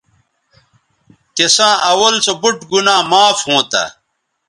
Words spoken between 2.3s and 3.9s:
بُوٹ گنا معاف ھونتہ